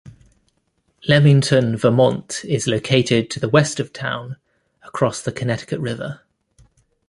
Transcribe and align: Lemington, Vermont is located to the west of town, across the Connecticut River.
Lemington, 1.07 1.77
Vermont 1.77 2.43
is 2.45 2.65
located 2.65 3.29
to 3.29 3.39
the 3.39 3.47
west 3.49 3.79
of 3.79 3.93
town, 3.93 4.37
across 4.81 5.21
the 5.21 5.31
Connecticut 5.31 5.79
River. 5.79 6.21